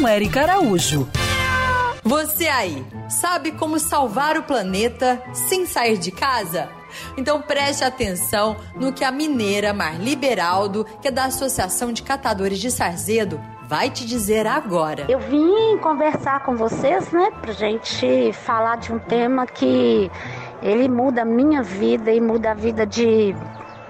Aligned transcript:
com 0.00 0.08
Eric 0.08 0.38
Araújo. 0.38 1.06
Você 2.02 2.48
aí, 2.48 2.82
sabe 3.06 3.52
como 3.52 3.78
salvar 3.78 4.38
o 4.38 4.42
planeta 4.42 5.22
sem 5.34 5.66
sair 5.66 5.98
de 5.98 6.10
casa? 6.10 6.70
Então 7.18 7.42
preste 7.42 7.84
atenção 7.84 8.56
no 8.74 8.94
que 8.94 9.04
a 9.04 9.12
mineira 9.12 9.74
Marli 9.74 10.16
Beraldo, 10.16 10.86
que 11.02 11.08
é 11.08 11.10
da 11.10 11.26
Associação 11.26 11.92
de 11.92 12.02
Catadores 12.02 12.58
de 12.58 12.70
Sarzedo, 12.70 13.38
vai 13.68 13.90
te 13.90 14.06
dizer 14.06 14.46
agora. 14.46 15.04
Eu 15.06 15.18
vim 15.18 15.76
conversar 15.82 16.44
com 16.44 16.56
vocês, 16.56 17.12
né, 17.12 17.30
pra 17.42 17.52
gente 17.52 18.32
falar 18.32 18.76
de 18.76 18.92
um 18.92 18.98
tema 18.98 19.46
que 19.46 20.10
ele 20.62 20.88
muda 20.88 21.22
a 21.22 21.26
minha 21.26 21.62
vida 21.62 22.10
e 22.10 22.22
muda 22.22 22.52
a 22.52 22.54
vida 22.54 22.86
de 22.86 23.36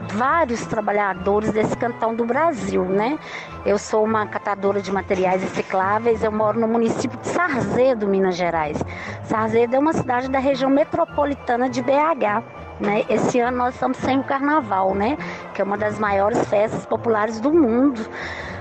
vários 0.09 0.65
trabalhadores 0.67 1.53
desse 1.53 1.77
cantão 1.77 2.15
do 2.15 2.25
Brasil, 2.25 2.85
né? 2.85 3.19
Eu 3.65 3.79
sou 3.79 4.05
uma 4.05 4.27
catadora 4.27 4.81
de 4.81 4.91
materiais 4.91 5.43
recicláveis, 5.43 6.23
eu 6.25 6.33
moro 6.33 6.59
no 6.59 6.67
município 6.67 7.19
de 7.19 7.29
Sarzedo, 7.29 8.09
Minas 8.09 8.37
Gerais. 8.37 8.83
Sarzedo 9.25 9.77
é 9.77 9.79
uma 9.79 9.93
cidade 9.93 10.29
da 10.29 10.39
região 10.39 10.71
metropolitana 10.71 11.69
de 11.69 11.83
BH. 11.83 12.43
Né? 12.81 13.05
Esse 13.11 13.39
ano 13.39 13.59
nós 13.59 13.75
estamos 13.75 13.99
sem 13.99 14.19
o 14.19 14.25
carnaval, 14.25 14.95
né? 14.95 15.19
Que 15.53 15.61
é 15.61 15.65
uma 15.65 15.77
das 15.77 15.99
maiores 15.99 16.43
festas 16.49 16.87
populares 16.87 17.39
do 17.39 17.53
mundo. 17.53 18.01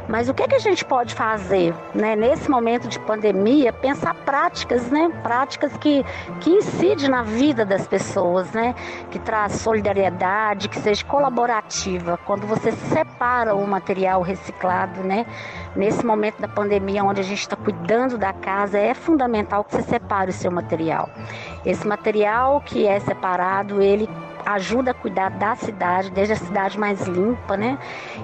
Mas 0.10 0.28
o 0.28 0.34
que, 0.34 0.48
que 0.48 0.56
a 0.56 0.60
gente 0.60 0.84
pode 0.84 1.14
fazer 1.14 1.72
né, 1.94 2.16
nesse 2.16 2.50
momento 2.50 2.88
de 2.88 3.00
pandemia? 3.00 3.72
Pensar 3.72 4.16
práticas, 4.16 4.90
né? 4.90 5.08
Práticas 5.22 5.72
que, 5.78 6.04
que 6.42 6.50
incidem 6.50 7.08
na 7.08 7.22
vida 7.22 7.64
das 7.64 7.88
pessoas, 7.88 8.52
né? 8.52 8.74
Que 9.12 9.20
traz 9.20 9.54
solidariedade, 9.54 10.68
que 10.68 10.80
seja 10.80 11.06
colaborativa. 11.06 12.20
Quando 12.26 12.48
você 12.48 12.72
separa 12.72 13.54
o 13.54 13.68
material 13.68 14.24
reciclado, 14.24 15.04
né? 15.04 15.28
Nesse 15.76 16.04
momento 16.04 16.42
da 16.42 16.48
pandemia, 16.48 17.04
onde 17.04 17.22
a 17.22 17.24
gente 17.24 17.42
está 17.42 17.56
cuidando 17.56 18.18
da 18.18 18.34
casa, 18.34 18.80
é 18.80 18.96
fundamental 18.96 19.64
que 19.64 19.76
você 19.76 19.84
separe 19.84 20.32
o 20.32 20.34
seu 20.34 20.50
material. 20.50 21.08
Esse 21.64 21.88
material 21.88 22.62
que 22.62 22.88
é 22.88 23.00
separado, 23.00 23.80
ele 23.80 24.10
ajuda 24.54 24.92
a 24.92 24.94
cuidar 24.94 25.30
da 25.30 25.56
cidade, 25.56 26.10
desde 26.12 26.34
a 26.34 26.38
cidade 26.38 26.80
mais 26.80 27.02
limpa, 27.08 27.56
né? 27.56 27.78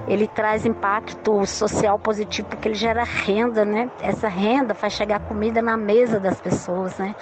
Ele 0.08 0.26
traz 0.26 0.66
impacto 0.66 1.46
social 1.46 1.98
positivo 1.98 2.48
porque 2.48 2.68
ele 2.68 2.74
gera 2.74 3.04
renda, 3.04 3.64
né? 3.64 3.90
Essa 4.00 4.28
renda 4.28 4.74
faz 4.74 4.92
chegar 4.92 5.20
comida 5.20 5.62
na 5.62 5.76
mesa 5.76 6.18
das 6.18 6.40
pessoas, 6.40 6.96
né? 6.98 7.14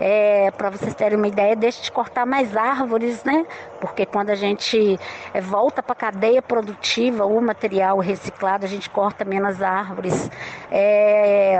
É, 0.00 0.50
para 0.50 0.70
vocês 0.70 0.94
terem 0.94 1.16
uma 1.16 1.28
ideia, 1.28 1.54
deixa 1.54 1.82
de 1.82 1.92
cortar 1.92 2.26
mais 2.26 2.56
árvores, 2.56 3.22
né? 3.24 3.44
Porque 3.80 4.04
quando 4.04 4.30
a 4.30 4.34
gente 4.34 4.98
é, 5.32 5.40
volta 5.40 5.82
para 5.82 5.92
a 5.92 5.96
cadeia 5.96 6.42
produtiva, 6.42 7.24
o 7.24 7.40
material 7.40 7.98
reciclado, 8.00 8.64
a 8.64 8.68
gente 8.68 8.90
corta 8.90 9.24
menos 9.24 9.62
árvores. 9.62 10.30
É, 10.74 11.54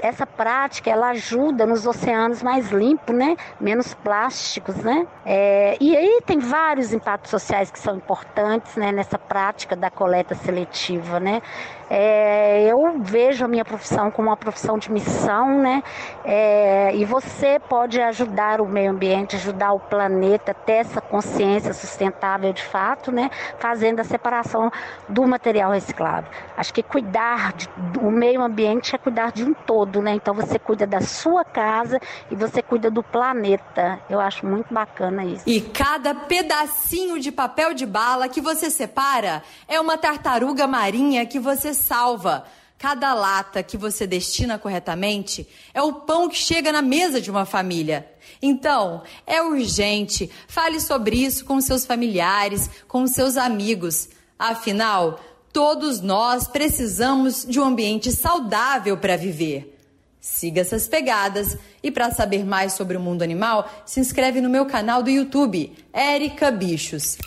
essa 0.00 0.24
prática, 0.24 0.88
ela 0.88 1.08
ajuda 1.10 1.66
nos 1.66 1.84
oceanos 1.84 2.44
mais 2.44 2.70
limpos, 2.70 3.12
né? 3.12 3.36
Menos 3.60 3.92
plásticos, 3.92 4.76
né? 4.76 5.04
É, 5.26 5.76
e 5.80 5.96
aí 5.96 6.20
tem 6.24 6.38
vários 6.38 6.92
impactos 6.92 7.28
sociais 7.28 7.72
que 7.72 7.78
são 7.78 7.96
importantes, 7.96 8.76
né? 8.76 8.92
Nessa 8.92 9.18
prática 9.18 9.74
da 9.74 9.90
coleta 9.90 10.36
seletiva, 10.36 11.18
né? 11.18 11.42
É, 11.90 12.62
eu 12.68 13.00
vejo 13.00 13.44
a 13.44 13.48
minha 13.48 13.64
profissão 13.64 14.10
como 14.10 14.28
uma 14.28 14.36
profissão 14.36 14.78
de 14.78 14.90
missão, 14.90 15.60
né? 15.60 15.82
É, 16.24 16.94
e 16.94 17.04
você 17.04 17.60
pode 17.68 18.00
ajudar 18.00 18.60
o 18.60 18.66
meio 18.66 18.92
ambiente, 18.92 19.36
ajudar 19.36 19.72
o 19.72 19.80
planeta 19.80 20.52
a 20.52 20.54
ter 20.54 20.74
essa 20.74 21.00
consciência 21.00 21.74
sustentável 21.74 22.52
de 22.52 22.62
fato, 22.62 23.10
né? 23.12 23.28
Fazendo 23.58 24.00
a 24.00 24.04
separação 24.04 24.70
do 25.08 25.26
material 25.26 25.72
reciclado. 25.72 26.26
Acho 26.56 26.72
que 26.72 26.82
cuidar 26.82 27.52
do 27.92 28.10
meio 28.10 28.40
ambiente 28.52 28.94
é 28.94 28.98
cuidar 28.98 29.32
de 29.32 29.42
um 29.42 29.54
todo, 29.54 30.02
né? 30.02 30.14
Então 30.14 30.34
você 30.34 30.58
cuida 30.58 30.86
da 30.86 31.00
sua 31.00 31.44
casa 31.44 31.98
e 32.30 32.36
você 32.36 32.62
cuida 32.62 32.90
do 32.90 33.02
planeta. 33.02 34.00
Eu 34.08 34.20
acho 34.20 34.46
muito 34.46 34.72
bacana 34.72 35.24
isso. 35.24 35.42
E 35.46 35.60
cada 35.60 36.14
pedacinho 36.14 37.18
de 37.18 37.32
papel 37.32 37.72
de 37.72 37.86
bala 37.86 38.28
que 38.28 38.40
você 38.40 38.70
separa 38.70 39.42
é 39.66 39.80
uma 39.80 39.96
tartaruga 39.96 40.66
marinha 40.66 41.26
que 41.26 41.40
você 41.40 41.72
salva. 41.72 42.44
Cada 42.78 43.14
lata 43.14 43.62
que 43.62 43.76
você 43.76 44.06
destina 44.08 44.58
corretamente 44.58 45.48
é 45.72 45.80
o 45.80 45.92
pão 45.92 46.28
que 46.28 46.36
chega 46.36 46.72
na 46.72 46.82
mesa 46.82 47.20
de 47.20 47.30
uma 47.30 47.46
família. 47.46 48.10
Então, 48.40 49.02
é 49.24 49.40
urgente. 49.40 50.28
Fale 50.48 50.80
sobre 50.80 51.16
isso 51.16 51.44
com 51.44 51.60
seus 51.60 51.86
familiares, 51.86 52.68
com 52.88 53.06
seus 53.06 53.36
amigos. 53.36 54.08
Afinal, 54.36 55.20
todos 55.52 56.00
nós 56.00 56.48
precisamos 56.48 57.44
de 57.44 57.60
um 57.60 57.64
ambiente 57.64 58.10
saudável 58.10 58.96
para 58.96 59.16
viver. 59.16 59.78
Siga 60.20 60.60
essas 60.60 60.86
pegadas 60.86 61.56
e 61.82 61.90
para 61.90 62.12
saber 62.12 62.44
mais 62.44 62.74
sobre 62.74 62.96
o 62.96 63.00
mundo 63.00 63.22
animal, 63.22 63.68
se 63.84 63.98
inscreve 63.98 64.40
no 64.40 64.48
meu 64.48 64.64
canal 64.66 65.02
do 65.02 65.10
YouTube, 65.10 65.72
Érica 65.92 66.50
Bichos. 66.50 67.18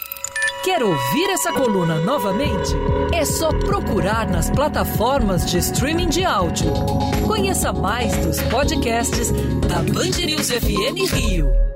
Quer 0.63 0.81
ouvir 0.81 1.29
essa 1.29 1.51
coluna 1.53 1.99
novamente? 2.01 2.71
É 3.13 3.23
só 3.23 3.49
procurar 3.49 4.27
nas 4.27 4.49
plataformas 4.49 5.45
de 5.45 5.59
streaming 5.59 6.09
de 6.09 6.25
áudio. 6.25 6.71
Conheça 7.27 7.71
mais 7.71 8.15
dos 8.25 8.41
podcasts 8.43 9.29
da 9.67 9.83
Band 9.93 10.25
News 10.25 10.49
FM 10.49 11.13
Rio. 11.13 11.74